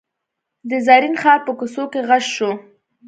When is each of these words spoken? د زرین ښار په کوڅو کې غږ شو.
د 0.69 0.71
زرین 0.87 1.15
ښار 1.21 1.39
په 1.47 1.51
کوڅو 1.59 1.83
کې 1.91 1.99
غږ 2.09 2.23
شو. 2.35 2.51